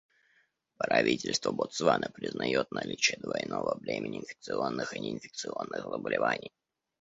Правительство 0.79 1.51
Ботсваны 1.51 2.09
признает 2.11 2.71
наличие 2.71 3.19
двойного 3.19 3.77
бремени 3.77 4.17
инфекционных 4.21 4.95
и 4.95 4.99
неинфекционных 4.99 5.83
заболеваний. 5.83 6.51